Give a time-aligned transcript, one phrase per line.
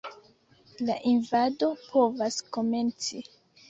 [0.87, 3.27] La invado povas komenci.